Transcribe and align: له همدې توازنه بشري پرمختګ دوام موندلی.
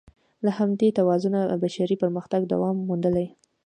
له 0.45 0.51
همدې 0.59 0.89
توازنه 0.99 1.39
بشري 1.63 1.95
پرمختګ 2.01 2.41
دوام 2.51 2.75
موندلی. 2.87 3.27